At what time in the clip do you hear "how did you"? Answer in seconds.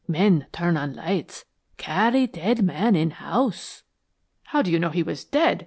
4.45-4.79